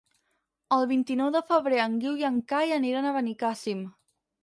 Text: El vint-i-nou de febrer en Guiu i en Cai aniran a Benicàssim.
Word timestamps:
El 0.77 0.85
vint-i-nou 0.91 1.29
de 1.37 1.43
febrer 1.51 1.83
en 1.85 2.01
Guiu 2.07 2.17
i 2.25 2.29
en 2.33 2.43
Cai 2.55 2.77
aniran 2.81 3.11
a 3.11 3.15
Benicàssim. 3.23 3.89